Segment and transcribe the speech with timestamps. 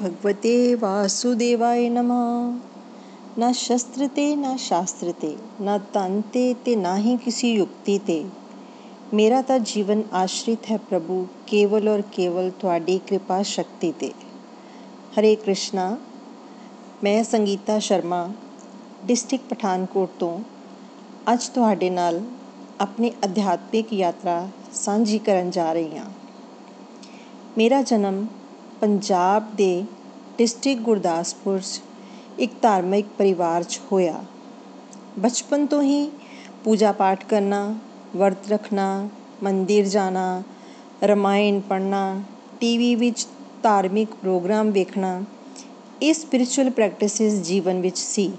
[0.00, 2.58] भगवते वासुदेवाय नमः
[3.38, 8.24] ਨਾ ਸ਼ਸਤਰ ਤੇ ਨਾ ਸ਼ਾਸਤਰ ਤੇ ਨਾ ਤਨ ਤੇ ਤੇ ਨਾ ਹੀ ਕਿਸੇ ਯੁਕਤੀ ਤੇ
[9.14, 14.12] ਮੇਰਾ ਤਾਂ ਜੀਵਨ ਆਸ਼ਰਿਤ ਹੈ ਪ੍ਰਭੂ ਕੇਵਲ ਔਰ ਕੇਵਲ ਤੁਹਾਡੀ ਕਿਰਪਾ ਸ਼ਕਤੀ ਤੇ
[15.18, 15.96] ਹਰੇ ਕ੍ਰਿਸ਼ਨਾ
[17.04, 18.28] ਮੈਂ ਸੰਗੀਤਾ ਸ਼ਰਮਾ
[19.06, 20.38] ਡਿਸਟ੍ਰਿਕਟ ਪਠਾਨਕੋਟ ਤੋਂ
[21.32, 22.20] ਅੱਜ ਤੁਹਾਡੇ ਨਾਲ
[22.80, 26.10] ਆਪਣੀ ਅਧਿਆਤਮਿਕ ਯਾਤਰਾ ਸਾਂਝੀ ਕਰਨ ਜਾ ਰਹੀ ਹਾਂ
[27.58, 28.26] ਮੇਰਾ ਜਨਮ
[28.81, 29.83] ਪੰਜਾਬ ਦੇ
[30.37, 31.81] ਡਿਸਟ੍ਰਿਕਟ ਗੁਰਦਾਸਪੁਰ 'ਚ
[32.39, 34.23] ਇੱਕ ਧਾਰਮਿਕ ਪਰਿਵਾਰ 'ਚ ਹੋਇਆ।
[35.19, 36.11] ਬਚਪਨ ਤੋਂ ਹੀ
[36.63, 37.75] ਪੂਜਾ ਪਾਠ ਕਰਨਾ,
[38.15, 39.09] ਵਰਤ ਰੱਖਣਾ,
[39.43, 40.43] ਮੰਦਿਰ ਜਾਣਾ,
[41.03, 42.21] ਰਮਾਇਣ ਪੜ੍ਹਨਾ,
[42.59, 43.27] ਟੀਵੀ ਵਿੱਚ
[43.63, 45.23] ਧਾਰਮਿਕ ਪ੍ਰੋਗਰਾਮ ਵੇਖਣਾ,
[46.01, 48.31] ਇਹ ਸਪਿਰਚੁਅਲ ਪ੍ਰੈਕਟਿਸਿਸ ਜੀਵਨ ਵਿੱਚ ਸੀ।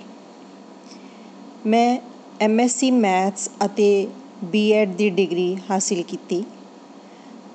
[1.66, 1.98] ਮੈਂ
[2.40, 4.08] ਐਮਐਸਸੀ ਮੈਥਸ ਅਤੇ
[4.44, 6.44] ਬੀਐਡ ਦੀ ਡਿਗਰੀ ਹਾਸਿਲ ਕੀਤੀ।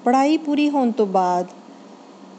[0.06, 1.48] ਪੜ੍ਹਾਈ ਪੂਰੀ ਹੋਣ ਤੋਂ ਬਾਅਦ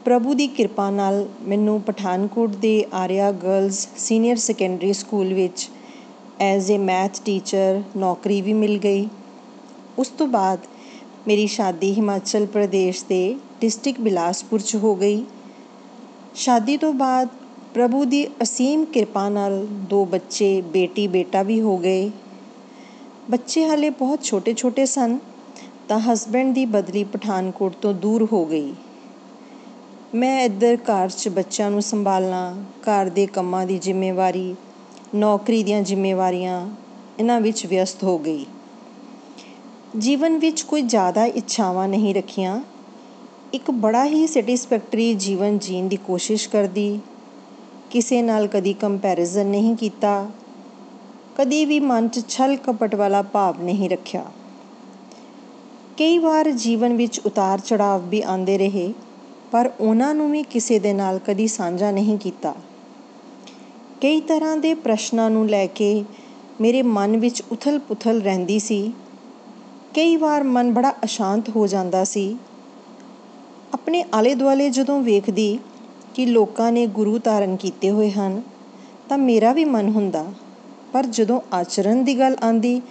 [0.05, 5.69] ਪ੍ਰਭੂ ਦੀ ਕਿਰਪਾ ਨਾਲ ਮੈਨੂੰ ਪਠਾਨਕੋਟ ਦੇ Arya girls senior secondary school ਵਿੱਚ
[6.39, 9.07] ਐਜ਼ ਅ ਮੈਥ ਟੀਚਰ ਨੌਕਰੀ ਵੀ ਮਿਲ ਗਈ।
[9.99, 10.59] ਉਸ ਤੋਂ ਬਾਅਦ
[11.27, 15.23] ਮੇਰੀ ਸ਼ਾਦੀ ਹਿਮਾਚਲ ਪ੍ਰਦੇਸ਼ ਦੇ ਡਿਸਟ੍ਰਿਕਟ ਬਿਲਾਸਪੁਰ 'ਚ ਹੋ ਗਈ।
[16.35, 17.29] ਸ਼ਾਦੀ ਤੋਂ ਬਾਅਦ
[17.73, 22.11] ਪ੍ਰਭੂ ਦੀ ਅਸੀਮ ਕਿਰਪਾ ਨਾਲ ਦੋ ਬੱਚੇ, ਬੇਟੀ, ਬੇਟਾ ਵੀ ਹੋ ਗਏ।
[23.29, 25.19] ਬੱਚੇ ਹਾਲੇ ਬਹੁਤ ਛੋਟੇ ਛੋਟੇ ਸਨ,
[25.87, 28.73] ਤਾਂ ਹਸਬੈਂਡ ਦੀ ਬਦਲੀ ਪਠਾਨਕੋਟ ਤੋਂ ਦੂਰ ਹੋ ਗਈ।
[30.15, 34.55] ਮੈਂ ਇੱਧਰ ਘਰ 'ਚ ਬੱਚਿਆਂ ਨੂੰ ਸੰਭਾਲਣਾ, ਘਰ ਦੇ ਕੰਮਾਂ ਦੀ ਜ਼ਿੰਮੇਵਾਰੀ,
[35.15, 36.69] ਨੌਕਰੀ ਦੀਆਂ ਜ਼ਿੰਮੇਵਾਰੀਆਂ,
[37.19, 38.45] ਇਹਨਾਂ ਵਿੱਚ ਵਿਅਸਤ ਹੋ ਗਈ।
[39.97, 42.61] ਜੀਵਨ ਵਿੱਚ ਕੋਈ ਜ਼ਿਆਦਾ ਇੱਛਾਵਾਂ ਨਹੀਂ ਰੱਖੀਆਂ।
[43.53, 46.99] ਇੱਕ ਬੜਾ ਹੀ ਸੈਟੀਸਫੈਕਟਰੀ ਜੀਵਨ ਜੀਣ ਦੀ ਕੋਸ਼ਿਸ਼ ਕਰਦੀ।
[47.91, 50.29] ਕਿਸੇ ਨਾਲ ਕਦੀ ਕੰਪੈਰੀਜ਼ਨ ਨਹੀਂ ਕੀਤਾ।
[51.37, 54.25] ਕਦੀ ਵੀ ਮਨ 'ਚ ਛਲ ਕਪਟ ਵਾਲਾ ਭਾਵ ਨਹੀਂ ਰੱਖਿਆ।
[55.97, 58.93] ਕਈ ਵਾਰ ਜੀਵਨ ਵਿੱਚ ਉਤਾਰ ਚੜਾਵ ਵੀ ਆਉਂਦੇ ਰਹੇ।
[59.51, 62.55] ਪਰ ਉਹਨਾਂ ਨੂੰ ਵੀ ਕਿਸੇ ਦੇ ਨਾਲ ਕਦੀ ਸਾਂਝਾ ਨਹੀਂ ਕੀਤਾ।
[64.01, 66.05] ਕਈ ਤਰ੍ਹਾਂ ਦੇ ਪ੍ਰਸ਼ਨਾਂ ਨੂੰ ਲੈ ਕੇ
[66.61, 68.93] ਮੇਰੇ ਮਨ ਵਿੱਚ ਉਥਲ-ਪੁਥਲ ਰਹਿੰਦੀ ਸੀ।
[69.95, 72.37] ਕਈ ਵਾਰ ਮਨ ਬੜਾ ਅਸ਼ਾਂਤ ਹੋ ਜਾਂਦਾ ਸੀ।
[73.73, 75.59] ਆਪਣੇ ਆਲੇ-ਦੁਆਲੇ ਜਦੋਂ ਵੇਖਦੀ
[76.13, 78.41] ਕਿ ਲੋਕਾਂ ਨੇ ਗੁਰੂ ਧਾਰਨ ਕੀਤੇ ਹੋਏ ਹਨ,
[79.09, 80.25] ਤਾਂ ਮੇਰਾ ਵੀ ਮਨ ਹੁੰਦਾ।
[80.93, 82.81] ਪਰ ਜਦੋਂ ਆਚਰਣ ਦੀ ਗੱਲ ਆਂਦੀ,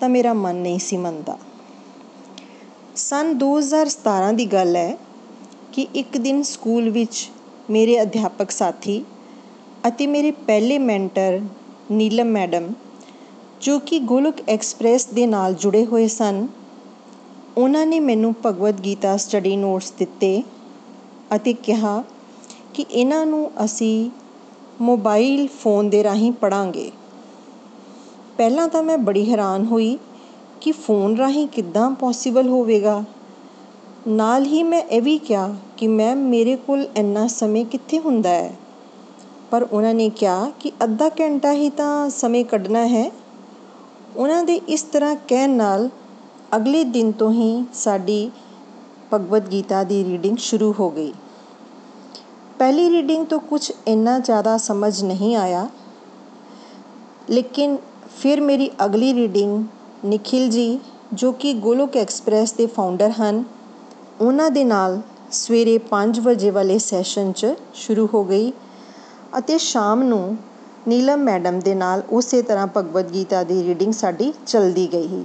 [0.00, 1.38] ਤਾਂ ਮੇਰਾ ਮਨ ਨਹੀਂ ਸੀ ਮੰਨਦਾ।
[2.96, 4.98] ਸਨ 2017 ਦੀ ਗੱਲ ਹੈ
[5.72, 7.28] ਕਿ ਇੱਕ ਦਿਨ ਸਕੂਲ ਵਿੱਚ
[7.70, 9.02] ਮੇਰੇ ਅਧਿਆਪਕ ਸਾਥੀ
[9.88, 11.40] ਅਤੇ ਮੇਰੇ ਪਹਿਲੇ ਮੈਂਟਰ
[11.92, 12.72] ਨੀਲਮ ਮੈਡਮ,
[13.60, 16.46] ਜੋ ਕਿ ਗੋਲਕ ਐਕਸਪ੍ਰੈਸ ਦੇ ਨਾਲ ਜੁੜੇ ਹੋਏ ਸਨ,
[17.58, 20.42] ਉਹਨਾਂ ਨੇ ਮੈਨੂੰ ਭਗਵਦ ਗੀਤਾ ਸਟੱਡੀ ਨੋਟਸ ਦਿੱਤੇ
[21.36, 22.02] ਅਤੇ ਕਿਹਾ
[22.74, 24.10] ਕਿ ਇਹਨਾਂ ਨੂੰ ਅਸੀਂ
[24.80, 26.90] ਮੋਬਾਈਲ ਫੋਨ ਦੇ ਰਾਹੀਂ ਪੜਾਂਗੇ
[28.38, 29.96] ਪਹਿਲਾਂ ਤਾਂ ਮੈਂ ਬੜੀ ਹੈਰਾਨ ਹੋਈ
[30.60, 33.02] ਕਿ ਫੋਨ ਰਾਹੀਂ ਕਿੱਦਾਂ ਪੋਸੀਬਲ ਹੋਵੇਗਾ।
[34.08, 38.52] ਨਾਲ ਹੀ ਮੈਂ ਇਹ ਵੀ ਕਿਹਾ ਕਿ ਮੈਮ, ਮੇਰੇ ਕੋਲ ਇੰਨਾ ਸਮੇਂ ਕਿੱਥੇ ਹੁੰਦਾ ਹੈ?
[39.50, 43.12] ਪਰ ਉਹਨਾਂ ਨੇ ਕਿਹਾ ਕਿ ਅੱਧਾ ਘੰਟਾ ਹੀ ਤਾਂ ਸਮੇਂ ਕੱਢਣਾ ਹੈ।
[44.16, 45.88] ਉਹਨਾਂ ਦੇ ਇਸ ਤਰ੍ਹਾਂ ਕਹਿਣ ਨਾਲ
[46.56, 48.30] ਅਗਲੇ ਦਿਨ ਤੋਂ ਹੀ ਸਾਡੀ
[49.14, 51.12] ਭਗਵਦ ਗੀਤਾ ਦੀ ਰੀਡਿੰਗ ਸ਼ੁਰੂ ਹੋ ਗਈ।
[52.58, 55.68] ਪਹਿਲੀ ਰੀਡਿੰਗ ਤੋਂ ਕੁਝ ਇੰਨਾ ਜ਼ਿਆਦਾ ਸਮਝ ਨਹੀਂ ਆਇਆ,
[57.30, 57.78] ਲੇਕਿਨ
[58.18, 59.64] ਫਿਰ ਮੇਰੀ ਅਗਲੀ ਰੀਡਿੰਗ
[60.04, 60.78] ਨikhil ਜੀ,
[61.12, 63.44] ਜੋ ਕਿ ਗੋਲੋਕ ਐਕਸਪ੍ਰੈਸ ਦੇ ਫਾਊਂਡਰ ਹਨ
[64.22, 65.00] ਉਹਨਾਂ ਦੇ ਨਾਲ
[65.32, 68.52] ਸਵੇਰੇ 5 ਵਜੇ ਵਾਲੇ ਸੈਸ਼ਨ 'ਚ ਸ਼ੁਰੂ ਹੋ ਗਈ
[69.38, 70.36] ਅਤੇ ਸ਼ਾਮ ਨੂੰ
[70.88, 75.24] ਨੀਲਮ ਮੈਡਮ ਦੇ ਨਾਲ ਉਸੇ ਤਰ੍ਹਾਂ ਭਗਵਦ ਗੀਤਾ ਦੀ ਰੀਡਿੰਗ ਸਾਡੀ ਚੱਲਦੀ ਗਈ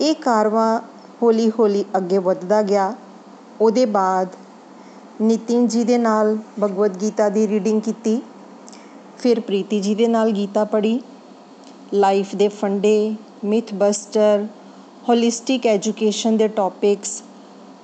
[0.00, 0.66] ਇਹ ਕਾਰਵਾ
[1.22, 2.94] ਹੌਲੀ ਹੌਲੀ ਅੱਗੇ ਵੱਧਦਾ ਗਿਆ।
[3.60, 4.28] ਉਹਦੇ ਬਾਅਦ
[5.22, 8.20] ਨਿਤਿਨ ਜੀ ਦੇ ਨਾਲ ਭਗਵਦ ਗੀਤਾ ਦੀ ਰੀਡਿੰਗ ਕੀਤੀ।
[9.18, 11.00] ਫਿਰ ਪ੍ਰੀਤੀ ਜੀ ਦੇ ਨਾਲ ਗੀਤਾ ਪੜ੍ਹੀ।
[11.94, 13.14] ਲਾਈਫ ਦੇ ਫੰਡੇ,
[13.44, 14.46] ਮਿਥ ਬਸਟਰ,
[15.08, 17.22] ਹੋਲਿਸਟਿਕ ਐਜੂਕੇਸ਼ਨ ਦੇ topics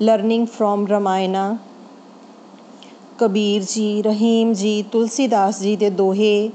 [0.02, 1.56] learning from Ramayana
[3.19, 6.50] Kabir ji Rahim ji Tulsidas ਜੀ ਦੇ ਦੋਹੇ,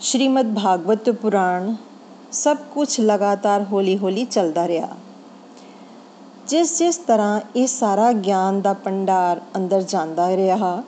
[0.00, 1.74] ਸ਼੍ਰੀਮਦ ਭਾਗਵਤ ਪੁਰਾਣ,
[2.32, 4.88] ਸਭ ਕੁਝ ਲਗਾਤਾਰ ਹੌਲੀ-ਹੌਲੀ ਚੱਲਦਾ ਰਿਹਾ।
[6.48, 10.82] ਜਿਸ ਜਿਸ ਤਰ੍ਹਾਂ ਇਹ ਸਾਰਾ ਗਿਆਨ ਦਾ ਭੰਡਾਰ ਅੰਦਰ ਜਾਂਦਾ ਰਿਹਾ,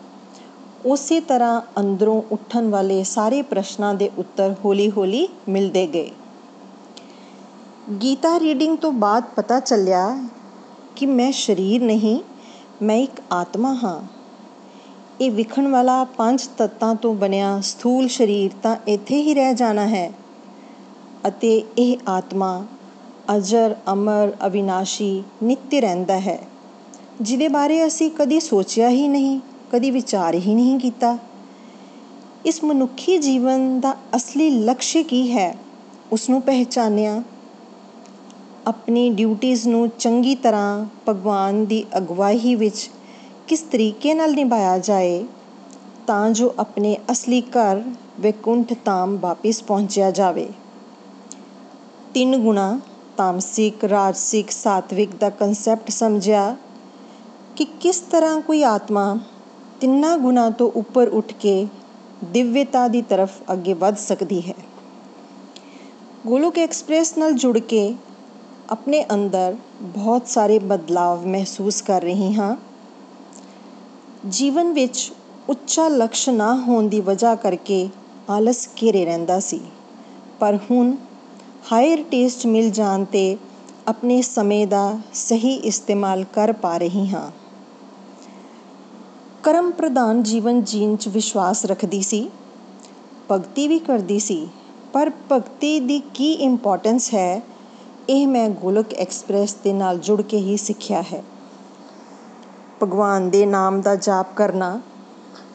[0.87, 6.11] ਉਸੇ ਤਰ੍ਹਾਂ ਅੰਦਰੋਂ ਉੱਠਣ ਵਾਲੇ ਸਾਰੇ ਪ੍ਰਸ਼ਨਾਂ ਦੇ ਉੱਤਰ ਹੌਲੀ-ਹੌਲੀ ਮਿਲਦੇ ਗਏ।
[8.03, 10.29] ਗੀਤਾ ਰੀਡਿੰਗ ਤੋਂ ਬਾਅਦ ਪਤਾ ਚੱਲਿਆ
[10.97, 12.21] ਕਿ ਮੈਂ ਸਰੀਰ ਨਹੀਂ,
[12.83, 14.03] ਮੈਂ ਇੱਕ ਆਤਮਾ ਹਾਂ।
[15.21, 20.13] ਇਹ ਵਿਖਣ ਵਾਲਾ ਪੰਜ ਤੱਤਾਂ ਤੋਂ ਬਣਿਆ ਸਥੂਲ ਸਰੀਰ ਤਾਂ ਇੱਥੇ ਹੀ ਰਹਿ ਜਾਣਾ ਹੈ।
[21.29, 22.67] ਅਤੇ ਇਹ ਆਤਮਾ
[23.37, 26.39] ਅਜਰ, ਅਮਰ, ਅਵਿਨਾਸ਼ੀ, ਨਿੱਤ ਰਹਿੰਦਾ ਹੈ।
[27.21, 29.41] ਜਿਹਦੇ ਬਾਰੇ ਅਸੀਂ ਕਦੀ ਸੋਚਿਆ ਹੀ ਨਹੀਂ,
[29.73, 31.19] ਕਦੀ ਵਿਚਾਰ ਹੀ ਨਹੀਂ ਕੀਤਾ।
[32.47, 35.57] ਇਸ ਮਨੁੱਖੀ ਜੀਵਨ ਦਾ ਅਸਲੀ ਲਕਸ਼ ਕੀ ਹੈ?
[36.13, 37.23] ਉਸ ਨੂੰ ਪਹਿਚਾਨਿਆ
[38.67, 42.91] ਆਪਣੀ ਡਿਊਟੀਆਂ ਨੂੰ ਚੰਗੀ ਤਰ੍ਹਾਂ ਭਗਵਾਨ ਦੀ ਅਗਵਾਈ ਵਿੱਚ
[43.49, 45.25] ਕਿਸ ਤਰੀਕੇ ਨਾਲ ਨਿਭਾਇਆ ਜਾਏ,
[46.07, 47.83] ਤਾਂ ਜੋ ਆਪਣੇ ਅਸਲੀ ਘਰ
[48.21, 50.49] ਵੈਕੁੰਠ ਧਾਮ ਵਾਪਿਸ ਪਹੁੰਚਿਆ ਜਾਵੇ।
[52.15, 52.81] ਤਿੰਨ ਗੁਣਾ
[53.17, 56.57] ਤਾਮਸਿਕ, ਰਾਜਸਿਕ, ਸਾਤਵਿਕ ਦਾ ਕਨਸੈਪਟ ਸਮਝਿਆ
[57.57, 59.19] ਕਿ ਕਿਸ ਤਰ੍ਹਾਂ ਕੋਈ ਆਤਮਾ
[59.81, 61.67] ਤਿੰਨਾਂ ਗੁਣਾ ਤੋਂ ਉੱਪਰ ਉੱਠ ਕੇ
[62.25, 64.55] ਦਿਵਯਤਾ ਦੀ ਤਰਫ ਅੱਗੇ ਵੱਧ ਸਕਦੀ ਹੈ।
[66.27, 67.95] ਗੋਲੋਕ ਐਕਸਪ੍ਰੈਸ ਨਾਲ ਜੁੜ ਕੇ
[68.69, 72.55] ਆਪਣੇ ਅੰਦਰ ਬਹੁਤ ਸਾਰੇ ਬਦਲਾਵ ਮਹਿਸੂਸ ਕਰ ਰਹੀ ਹਾਂ
[74.29, 75.11] ਜੀਵਨ ਵਿੱਚ
[75.49, 77.89] ਉੱਚਾ ਲਕਸ਼ ਨਾ ਹੋਣ ਦੀ ਵਜ੍ਹਾ ਕਰਕੇ
[78.31, 79.61] ਆਲਸ ਘੇਰੇ ਰਹਿੰਦਾ ਸੀ
[80.41, 80.95] ਪਰ ਹੁਣ
[81.73, 83.37] ਹਾਇਰ ਟੇਸਟ ਮਿਲ ਜਾਣ 'ਤੇ
[83.89, 87.31] ਆਪਣੇ ਸਮੇਂ ਦਾ ਸਹੀ ਇਸਤੇਮਾਲ ਕਰ ਪਾ ਰਹੀ ਹਾਂ
[89.45, 92.29] ਕਰਮ ਪ੍ਰਧਾਨ ਜੀਵਨ ਜੀਣ 'ਚ ਵਿਸ਼ਵਾਸ ਰੱਖਦੀ ਸੀ
[93.31, 94.47] ਭਗਤੀ ਵੀ ਕਰਦੀ ਸੀ
[94.93, 97.43] ਪਰ ਭਗਤੀ ਦੀ ਕੀ ਇੰਪੋਰਟੈਂਸ ਹੈ
[98.11, 101.23] ਇਹ ਮੈਂ ਗੋਲਕ ਐਕਸਪ੍ਰੈਸ ਦੇ ਨਾਲ ਜੁੜ ਕੇ ਹੀ ਸਿੱਖਿਆ ਹੈ।
[102.83, 104.81] ਭਗਵਾਨ ਦੇ ਨਾਮ ਦਾ ਜਾਪ ਕਰਨਾ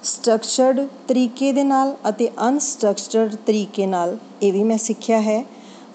[0.03, 5.45] ਸਟਰਕਚਰਡ ਤਰੀਕੇ ਦੇ ਨਾਲ ਅਤੇ ਅਨਸਟਰਕਚਰਡ ਤਰੀਕੇ ਨਾਲ, ਇਹ ਵੀ ਮੈਂ ਸਿੱਖਿਆ ਹੈ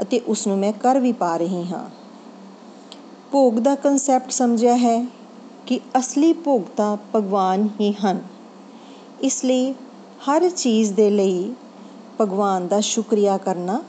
[0.03, 1.91] ਅਤੇ ਉਸ ਨੂੰ ਮੈਂ ਕਰ ਵੀ ਪਾ ਰਹੀ ਹਾਂ।
[3.33, 5.07] ਭੋਗ ਦਾ ਕਨਸੈਪਟ ਸਮਝਿਆ ਹੈ
[5.67, 8.23] ਕਿ ਅਸਲੀ ਭੋਗਤਾ ਭਗਵਾਨ ਹੀ ਹਨ।
[9.21, 9.73] ਇਸ ਲਈ
[10.29, 11.53] ਹਰ ਚੀਜ਼ ਦੇ ਲਈ
[12.21, 13.83] ਭਗਵਾਨ ਦਾ ਸ਼ੁਕਰੀਆ ਕਰਨਾ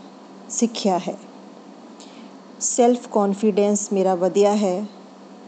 [0.50, 1.18] ਸਿੱਖਿਆ ਹੈ।
[2.64, 4.86] ਸੈਲਫ ਕੌਨਫੀਡੈਂਸ ਮੇਰਾ ਵਧਿਆ ਹੈ।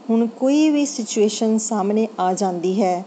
[0.09, 3.05] ਹੁਣ ਕੋਈ ਵੀ ਸਿਚੁਏਸ਼ਨ ਸਾਹਮਣੇ ਆ ਜਾਂਦੀ ਹੈ,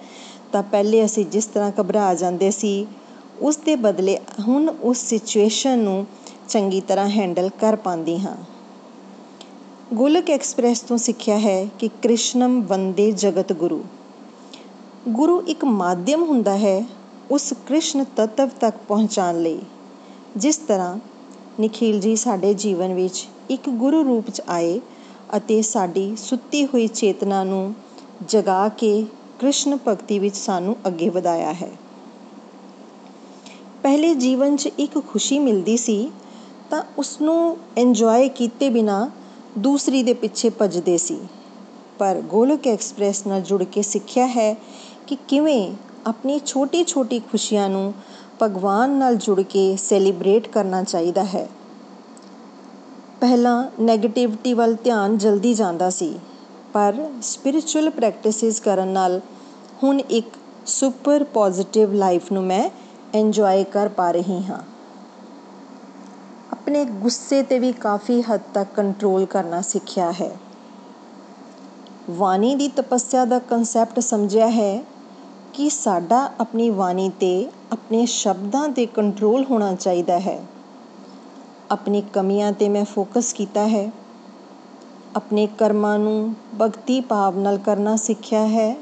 [0.52, 2.87] ਤਾਂ ਪਹਿਲੇ ਅਸੀਂ ਜਿਸ ਤਰ੍ਹਾਂ ਘਬਰਾ ਜਾਂਦੇ ਸੀ,
[3.40, 4.19] ਉਸ ਦੇ ਬਦਲੇ
[4.49, 6.06] ਹੁਣ ਉਸ ਸਿਚੁਏਸ਼ਨ ਨੂੰ
[6.49, 8.37] ਚੰਗੀ ਤਰ੍ਹਾਂ ਹੈਂਡਲ ਕਰ ਪਾਉਂਦੀ ਹਾਂ।
[9.93, 13.84] ਗੋਲਕ ਐਕਸਪ੍ਰੈਸ ਤੋਂ ਸਿੱਖਿਆ ਹੈ ਕਿ ਕ੍ਰਿਸ਼ਨਮ ਵੰਦੇ ਜਗਤ ਗੁਰੂ।
[15.08, 16.84] ਗੁਰੂ ਇੱਕ ਮਾਧਿਅਮ ਹੁੰਦਾ ਹੈ
[17.31, 19.58] ਉਸ ਕ੍ਰਿਸ਼ਨ ਤਤਵ ਤੱਕ ਪਹੁੰਚਾਉਣ ਲਈ।
[20.37, 20.99] ਜਿਸ ਤਰ੍ਹਾਂ
[21.60, 24.80] ਨikhil ji ਸਾਡੇ ਜੀਵਨ ਵਿੱਚ ਇੱਕ ਗੁਰੂ ਰੂਪ 'ਚ ਆਏ
[25.36, 27.74] ਅਤੇ ਸਾਡੀ ਸੁੱਤੀ ਹੋਈ ਚੇਤਨਾ ਨੂੰ
[28.28, 29.06] ਜਗਾ ਕੇ
[29.38, 31.70] ਕ੍ਰਿਸ਼ਨ ਭਗਤੀ ਵਿੱਚ ਸਾਨੂੰ ਅੱਗੇ ਵਧਾਇਆ ਹੈ।
[33.82, 36.10] ਪਹਿਲੇ ਜੀਵਨ 'ਚ ਇੱਕ ਖੁਸ਼ੀ ਮਿਲਦੀ ਸੀ,
[36.70, 39.10] ਤਾਂ ਉਸ ਨੂੰ ਇੰਜੋਏ ਕੀਤੇ ਬਿਨਾ
[39.58, 41.18] ਦੂਸਰੀ ਦੇ ਪਿੱਛੇ ਭੱਜਦੇ ਸੀ।
[41.98, 44.56] ਪਰ ਗੋਲਕ ਐਕਸਪ੍ਰੈਸ ਨਾਲ ਜੁੜ ਕੇ ਸਿੱਖਿਆ ਹੈ
[45.06, 45.72] ਕਿ ਕਿਵੇਂ
[46.06, 47.94] ਆਪਣੀ ਛੋਟੀ ਛੋਟੀ ਖੁਸ਼ੀਆਂ ਨੂੰ
[48.42, 51.48] ਭਗਵਾਨ ਨਾਲ ਜੁੜ ਕੇ ਸੈਲੀਬ੍ਰੇਟ ਕਰਨਾ ਚਾਹੀਦਾ ਹੈ।
[53.20, 56.19] ਪਹਿਲਾਂ ਨੈਗੇਟਿਵਿਟੀ ਵੱਲ ਧਿਆਨ ਜਲਦੀ ਜਾਂਦਾ ਸੀ,
[56.73, 59.20] ਪਰ ਸਪਿਰਿਚੁਅਲ ਪ੍ਰੈਕਟਿਸਿਸ ਕਰਨ ਨਾਲ
[59.82, 60.26] ਹੁਣ ਇੱਕ
[60.67, 62.70] ਸੁਪਰ ਪੋਜ਼ਿਟਿਵ ਲਾਈਫ ਨੂੰ ਮੈਂ
[63.15, 64.62] ਇੰਜੋਏ ਕਰ ਪਾ ਰਹੀ ਹਾਂ।
[66.53, 70.37] ਆਪਣੇ ਗੁੱਸੇ ਤੇ ਵੀ ਕਾਫੀ ਹੱਦ ਤੱਕ ਕੰਟਰੋਲ ਕਰਨਾ ਸਿੱਖਿਆ ਹੈ।
[72.11, 74.82] ਵਾਣੀ ਦੀ ਤਪੱਸਿਆ ਦਾ ਕਨਸੈਪਟ ਸਮਝਿਆ ਹੈ
[75.55, 80.41] ਕਿ ਸਾਡਾ ਆਪਣੀ ਵਾਣੀ ਤੇ ਆਪਣੇ ਸ਼ਬਦਾਂ ਤੇ ਕੰਟਰੋਲ ਹੋਣਾ ਚਾਹੀਦਾ ਹੈ।
[81.70, 83.91] ਆਪਣੀ ਕਮੀਆਂ ਤੇ ਮੈਂ ਫੋਕਸ ਕੀਤਾ ਹੈ।
[85.17, 88.77] ਆਪਣੇ ਕਰਮਾਂ ਨੂੰ ਭਗਤੀ ਭਾਵ ਨਾਲ ਕਰਨਾ ਸਿੱਖਿਆ ਹੈ।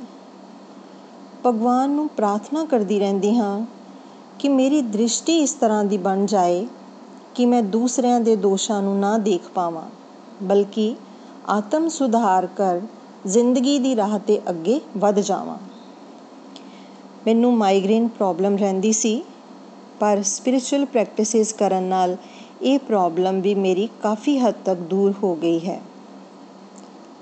[1.47, 3.66] ਭਗਵਾਨ ਨੂੰ ਪ੍ਰਾਰਥਨਾ ਕਰਦੀ ਰਹਿੰਦੀ ਹਾਂ
[4.38, 6.66] ਕਿ ਮੇਰੀ ਦ੍ਰਿਸ਼ਟੀ ਇਸ ਤਰ੍ਹਾਂ ਦੀ ਬਣ ਜਾਏ
[7.35, 9.83] ਕਿ ਮੈਂ ਦੂਸਰਿਆਂ ਦੇ ਦੋਸ਼ਾਂ ਨੂੰ ਨਾ ਦੇਖ ਪਾਵਾਂ,
[10.43, 10.95] ਬਲਕਿ
[11.49, 12.81] ਆਤਮ ਸੁਧਾਰ ਕਰ
[13.26, 15.57] ਜ਼ਿੰਦਗੀ ਦੀ ਰਾਹ ਤੇ ਅੱਗੇ ਵਧ ਜਾਵਾਂ।
[17.26, 19.23] ਮੈਨੂੰ ਮਾਈਗ੍ਰੇਨ ਪ੍ਰੋਬਲਮ ਰਹਿੰਦੀ ਸੀ,
[20.00, 22.16] ਪਰ ਸਪਿਰਿਚੁਅਲ ਪ੍ਰੈਕਟਿਸਿਸ ਕਰਨ ਨਾਲ
[22.66, 25.80] ਇਹ ਪ੍ਰੋਬਲਮ ਵੀ ਮੇਰੀ ਕਾਫੀ ਹੱਦ ਤੱਕ ਦੂਰ ਹੋ ਗਈ ਹੈ।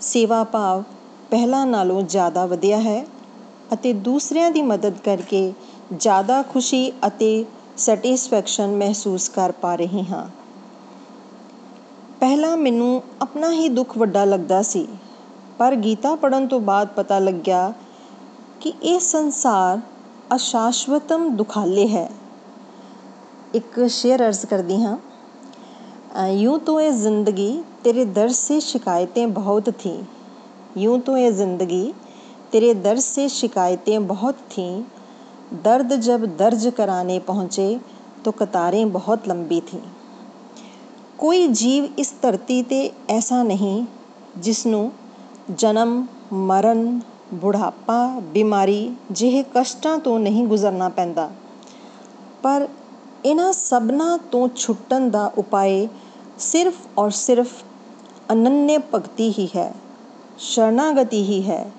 [0.01, 0.83] ਸੇਵਾ ਭਾਵ
[1.31, 3.05] ਪਹਿਲਾਂ ਨਾਲੋਂ ਜ਼ਿਆਦਾ ਵਧਿਆ ਹੈ
[3.73, 5.53] ਅਤੇ ਦੂਸਰਿਆਂ ਦੀ ਮਦਦ ਕਰਕੇ
[5.93, 7.45] ਜ਼ਿਆਦਾ ਖੁਸ਼ੀ ਅਤੇ
[7.77, 10.27] ਸੈਟੀਸਫੈਕਸ਼ਨ ਮਹਿਸੂਸ ਕਰ ਪਾ ਰਹੀ ਹਾਂ।
[12.21, 14.87] ਪਹਿਲਾਂ ਮੈਨੂੰ ਆਪਣਾ ਹੀ ਦੁੱਖ ਵੱਡਾ ਲੱਗਦਾ ਸੀ,
[15.59, 17.73] ਪਰ ਗੀਤਾ ਪੜਨ ਤੋਂ ਬਾਅਦ ਪਤਾ ਲੱਗਿਆ
[18.61, 19.81] ਕਿ ਇਹ ਸੰਸਾਰ
[20.35, 22.09] ਅਸ਼ਾਸ਼ਵਤਮ ਦੁਖਾਲੇ ਹੈ।
[23.55, 24.97] ਇੱਕ ਸ਼ੇਅਰ ਅਰਜ਼ ਕਰਦੀ ਹਾਂ।
[26.34, 27.52] यूं तो ये ज़िंदगी
[27.84, 29.98] तेरे दर से शिकायतें बहुत थीं
[30.78, 31.84] यूं तो ये ज़िंदगी
[32.52, 34.72] तेरे दर से शिकायतें बहुत थीं
[35.64, 37.70] दर्द जब दर्ज कराने पहुँचे
[38.26, 39.82] तो कतारें बहुत लंबी थीं
[41.18, 43.86] ਕੋਈ ਜੀਵ ਇਸ ਧਰਤੀ ਤੇ ਐਸਾ ਨਹੀਂ
[44.38, 44.92] ਜਿਸ ਨੂੰ
[45.52, 47.00] ਜਨਮ ਮਰਨ
[47.34, 47.98] ਬੁਢਾਪਾ
[48.34, 51.30] ਬਿਮਾਰੀ ਜਿਹੇ ਕਸ਼ਟਾਂ ਤੋਂ ਨਹੀਂ ਗੁਜ਼ਰਨਾ ਪੈਂਦਾ
[52.44, 52.68] ਪਰ
[53.26, 55.88] ਇਹਨਾਂ ਸਭਨਾਂ ਤੋਂ ਛੁੱਟਣ ਦਾ ਉਪਾਏ
[56.39, 57.49] ਸਿਰਫ ਔਰ ਸਿਰਫ
[58.33, 59.75] ਅਨੰਨਯ ਭਗਤੀ ਹੀ ਹੈ
[60.39, 61.71] ਸ਼ਰਨਾਗਤੀ ਹੀ ਹੈ।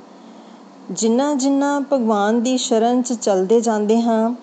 [0.92, 4.36] ਜਿੰਨਾ ਜਿੰਨਾ ਭਗਵਾਨ ਦੀ ਸ਼ਰਨ 'ਚ ਚੱਲਦੇ ਜਾਂਦੇ ਹਾਂ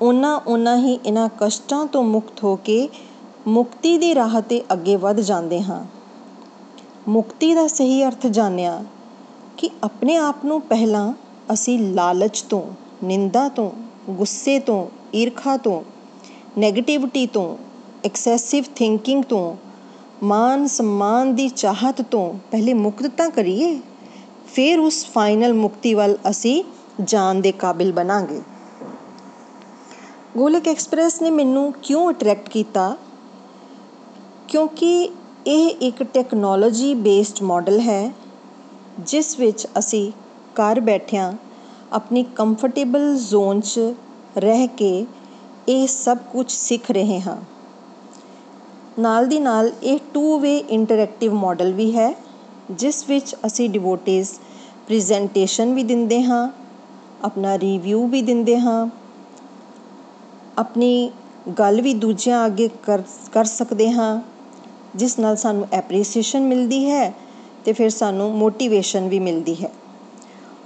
[0.00, 2.88] ਉਹਨਾਂ ਉਹਨਾਂ ਹੀ ਇਹਨਾਂ ਕਸ਼ਟਾਂ ਤੋਂ ਮੁਕਤ ਹੋ ਕੇ
[3.46, 5.84] ਮੁਕਤੀ ਦੀ ਰਾਹ 'ਤੇ ਅੱਗੇ ਵੱਧ ਜਾਂਦੇ ਹਾਂ।
[7.08, 8.84] ਮੁਕਤੀ ਦਾ ਸਹੀ ਅਰਥ ਜਾਣਿਆ
[9.56, 11.12] ਕਿ ਆਪਣੇ ਆਪ ਨੂੰ ਪਹਿਲਾਂ
[11.52, 12.62] ਅਸੀਂ ਲਾਲਚ ਤੋਂ,
[13.04, 13.70] ਨਿੰਦਾ ਤੋਂ,
[14.10, 15.82] ਗੁੱਸੇ ਤੋਂ, ਈਰਖਾ ਤੋਂ
[16.58, 17.56] ਨੈਗੇਟਿਵਿਟੀ ਤੋਂ
[18.04, 19.56] ਐਕਸੈਸਿਵ ਥਿੰਕਿੰਗ ਤੋਂ,
[20.22, 23.80] ਮਾਨ ਸਨਮਾਨ ਦੀ ਚਾਹਤ ਤੋਂ, ਪਹਿਲੇ ਮੁਕਤ ਤਾਂ ਕਰੀਏ,
[24.46, 26.64] ਫਿਰ ਉਸ ਫਾਈਨਲ ਮੁਕਤੀ ਵੱਲ ਅਸੀਂ
[27.04, 28.42] ਜਾਣ ਦੇ ਕਾਬਿਲ ਬਣਾਂਗੇ।
[30.36, 32.96] ਗੋਲਕ ਐਕਸਪ੍ਰੈਸ ਨੇ ਮੈਨੂੰ ਕਿਉਂ ਅਟਰੈਕਟ ਕੀਤਾ?
[34.48, 35.10] ਕਿਉਂਕਿ
[35.46, 38.12] ਇਹ ਇੱਕ ਟੈਕਨੋਲੋਜੀ ਬੇਸਡ ਮਾਡਲ ਹੈ,
[38.98, 40.12] ਜਿਸ ਵਿੱਚ ਅਸੀਂ
[40.54, 41.32] ਘਰ ਬੈਠਿਆਂ
[41.92, 43.80] ਆਪਣੀ ਕੰਫਰਟੇਬਲ ਜ਼ੋਨ 'ਚ
[44.38, 45.06] ਰਹਿ ਕੇ
[45.68, 47.53] ਇਹ ਸਭ ਕੁਝ ਸਿੱਖ ਰਹੇ ਹਾਂ।
[49.00, 52.14] ਨਾਲ ਦੀ ਨਾਲ ਇਹ ਟੂ ਵੇ ਇੰਟਰੈਕਟਿਵ ਮਾਡਲ ਵੀ ਹੈ,
[52.70, 54.32] ਜਿਸ ਵਿੱਚ ਅਸੀਂ ਡਿਵੋਟਿਸ
[54.88, 56.48] ਪ੍ਰੈਜੈਂਟੇਸ਼ਨ ਵੀ ਦਿੰਦੇ ਹਾਂ,
[57.24, 58.86] ਆਪਣਾ ਰਿਵਿਊ ਵੀ ਦਿੰਦੇ ਹਾਂ,
[60.58, 61.10] ਆਪਣੀ
[61.58, 64.20] ਗੱਲ ਵੀ ਦੂਜਿਆਂ ਅੱਗੇ ਕਰ ਕਰ ਸਕਦੇ ਹਾਂ,
[64.94, 67.12] ਜਿਸ ਨਾਲ ਸਾਨੂੰ ਐਪਰੀਸੀਏਸ਼ਨ ਮਿਲਦੀ ਹੈ
[67.64, 69.70] ਤੇ ਫਿਰ ਸਾਨੂੰ ਮੋਟੀਵੇਸ਼ਨ ਵੀ ਮਿਲਦੀ ਹੈ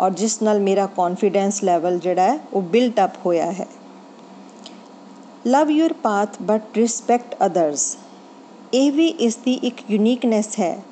[0.00, 3.66] ਔਰ ਜਿਸ ਨਾਲ ਮੇਰਾ ਕੌਨਫੀਡੈਂਸ ਲੈਵਲ ਜਿਹੜਾ ਹੈ ਉਹ ਬਿਲਟ ਅਪ ਹੋਇਆ ਹੈ।
[5.46, 7.96] Love your path but respect others
[8.74, 10.82] ਇਹ ਵੀ ਇਸ ਦੀ ਇੱਕ ਯੂਨੀਕਨੈਸ ਹੈ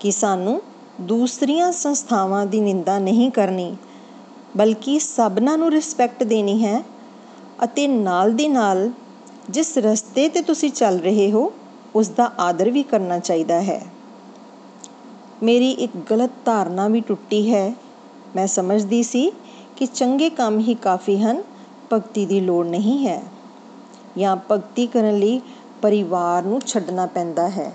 [0.00, 0.62] ਕਿ ਸਾਨੂੰ
[1.00, 3.76] ਦੂਸਰੀਆਂ ਸੰਸਥਾਵਾਂ ਦੀ ਨਿੰਦਾ ਨਹੀਂ ਕਰਨੀ,
[4.56, 6.84] ਬਲਕਿ ਸਭਨਾਂ ਨੂੰ ਰਿਸਪੈਕਟ ਦੇਣੀ ਹੈ
[7.64, 8.90] ਅਤੇ ਨਾਲ ਦੀ ਨਾਲ
[9.50, 11.52] ਜਿਸ ਰਸਤੇ ਤੇ ਤੁਸੀਂ ਚੱਲ ਰਹੇ ਹੋ
[11.94, 13.86] ਉਸ ਦਾ ਆਦਰ ਵੀ ਕਰਨਾ ਚਾਹੀਦਾ ਹੈ।
[15.42, 17.74] ਮੇਰੀ ਇੱਕ ਗਲਤ ਧਾਰਨਾ ਵੀ ਟੁੱਟੀ ਹੈ।
[18.36, 19.32] ਮੈਂ ਸਮਝਦੀ ਸੀ
[19.76, 21.42] ਕਿ ਚੰਗੇ ਕੰਮ ਹੀ ਕਾਫੀ ਹਨ,
[21.92, 23.22] ਭਗਤੀ ਦੀ ਲੋੜ ਨਹੀਂ ਹੈ।
[24.18, 25.40] ਜਾਂ ਭਗਤੀ ਕਰਨ ਲਈ
[25.82, 27.72] ਪਰਿਵਾਰ ਨੂੰ ਛੱਡਣਾ ਪੈਂਦਾ ਹੈ।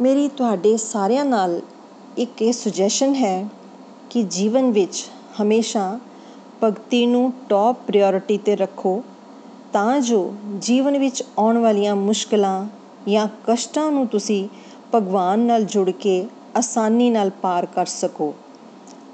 [0.00, 1.60] ਮੇਰੀ ਤੁਹਾਡੇ ਸਾਰਿਆਂ ਨਾਲ
[2.16, 3.48] ਇੱਕ ਇਹ ਸੁਜੈਸ਼ਨ ਹੈ
[4.10, 5.10] ਕਿ ਜੀਵਨ ਵਿੱਚ
[5.42, 5.98] ਹਮੇਸ਼ਾ
[6.64, 9.02] ਭਗਤੀ ਨੂੰ ਟੌਪ ਪ੍ਰਾਇੋਰਟੀ ਤੇ ਰੱਖੋ
[9.72, 12.66] ਤਾਂ ਜੋ ਜੀਵਨ ਵਿੱਚ ਆਉਣ ਵਾਲੀਆਂ ਮੁਸ਼ਕਲਾਂ
[13.08, 14.48] ਜਾਂ ਕਸ਼ਟਾਂ ਨੂੰ ਤੁਸੀਂ
[14.94, 18.34] ਭਗਵਾਨ ਨਾਲ ਜੁੜ ਕੇ ਆਸਾਨੀ ਨਾਲ ਪਾਰ ਕਰ ਸਕੋ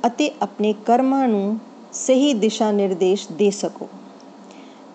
[0.06, 1.58] ਅਤੇ ਆਪਣੇ ਕਰਮਾਂ ਨੂੰ
[1.92, 3.88] ਸਹੀ ਦਿਸ਼ਾ ਨਿਰਦੇਸ਼ ਦੇ ਸਕੋ।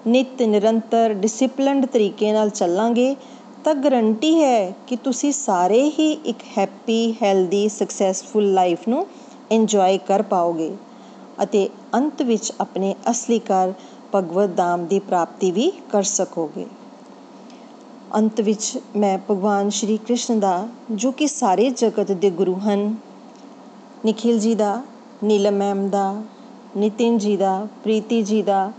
[0.07, 3.15] ਨਿਤ ਨਿਰੰਤਰ ਡਿਸਪਲਿਨਡ ਤਰੀਕੇ ਨਾਲ ਚੱਲਾਂਗੇ,
[3.63, 9.07] ਤਾਂ ਗਰੰਟੀ ਹੈ ਕਿ ਤੁਸੀਂ ਸਾਰੇ ਹੀ ਇੱਕ ਹੈਪੀ ਹੈਲਦੀ ਸਕਸੈਸਫੁਲ ਲਾਈਫ ਨੂੰ
[9.51, 10.71] ਇੰਜੋਏ ਕਰ ਪਾਓਗੇ
[11.43, 13.73] ਅਤੇ ਅੰਤ ਵਿੱਚ ਆਪਣੇ ਅਸਲੀ ਘਰ
[14.15, 16.65] ਭਗਵਤ ਧਾਮ ਦੀ ਪ੍ਰਾਪਤੀ ਵੀ ਕਰ ਸਕੋਗੇ।
[18.15, 22.95] ਅੰਤ ਵਿੱਚ ਮੈਂ ਭਗਵਾਨ ਸ਼੍ਰੀ ਕ੍ਰਿਸ਼ਨ ਦਾ, ਜੋ ਕਿ ਸਾਰੇ ਜਗਤ ਦੇ ਗੁਰੂ ਹਨ,
[24.05, 24.81] ਨikhil ji ਦਾ,
[25.23, 26.21] ਨੀਲਮ ਮੈਮ ਦਾ,
[26.77, 28.71] ਨਿਤਿਨ ਜੀ ਦਾ, ਪ੍ਰੀਤੀ ਜੀ ਦਾ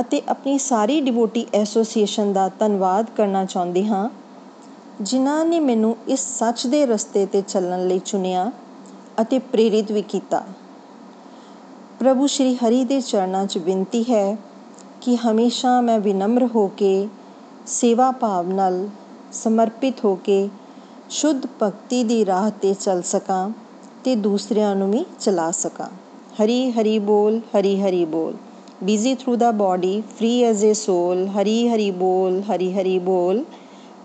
[0.00, 4.08] ਅਤੇ ਆਪਣੀ ਸਾਰੀ ਡਿਵੋਟੀ ਐਸੋਸੀਏਸ਼ਨ ਦਾ ਧੰਨਵਾਦ ਕਰਨਾ ਚਾਹੁੰਦੀ ਹਾਂ।
[5.00, 8.52] ਜਿਨ੍ਹਾਂ ਨੇ ਮੈਨੂੰ ਇਸ ਸੱਚ ਦੇ ਰਸਤੇ ਤੇ ਚੱਲਣ ਲਈ ਚੁਣਿਆ
[9.20, 10.42] ਅਤੇ ਪ੍ਰੇਰਿਤ ਵੀ ਕੀਤਾ।
[12.00, 14.38] ਪ੍ਰਭੂ ਸ਼੍ਰੀ ਹਰੀ ਦੇ ਚਰਨਾਂ 'ਚ ਬੇਨਤੀ ਹੈ
[15.00, 17.08] ਕਿ ਹਮੇਸ਼ਾ ਮੈਂ ਵਿਨਮਰ ਹੋ ਕੇ,
[17.66, 18.88] ਸੇਵਾ ਭਾਵ ਨਾਲ
[19.32, 20.48] ਸਮਰਪਿਤ ਹੋ ਕੇ,
[21.10, 23.50] ਸ਼ੁੱਧ ਭਗਤੀ ਦੀ ਰਾਹ ਤੇ ਚੱਲ ਸਕਾਂ
[24.04, 25.88] ਤੇ ਦੂਸਰਿਆਂ ਨੂੰ ਵੀ ਚਲਾ ਸਕਾਂ।
[26.42, 28.34] ਹਰੀ ਹਰੀ ਬੋਲ, ਹਰੀ ਹਰੀ ਬੋਲ।
[28.82, 33.44] Busy through the body free as a soul Hari Hari ਬੋਲ ਹਰੀ ਹਰੀ ਬੋਲ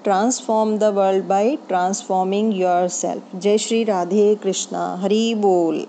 [0.03, 3.39] transform the world by transforming yourself.
[3.39, 5.87] ਜੈ ਸ਼੍ਰੀ ਰਾਧੇ ਕ੍ਰਿਸ਼ਨਾ ਹਰੀ ਬੋਲ